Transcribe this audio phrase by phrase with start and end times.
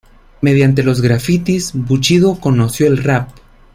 [0.41, 3.29] Mediante los grafitis, Bushido conoció el rap.